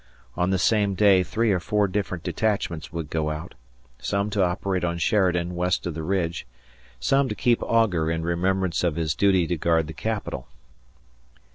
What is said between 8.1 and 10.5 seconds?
remembrance of his duty to guard the Capital.